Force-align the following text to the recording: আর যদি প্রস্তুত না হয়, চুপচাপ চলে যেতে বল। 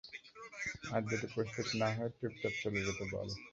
আর 0.85 1.01
যদি 1.11 1.27
প্রস্তুত 1.33 1.67
না 1.81 1.89
হয়, 1.95 2.11
চুপচাপ 2.17 2.53
চলে 2.61 2.79
যেতে 2.85 3.03
বল। 3.11 3.27